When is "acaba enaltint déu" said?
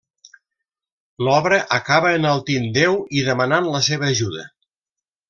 1.77-2.97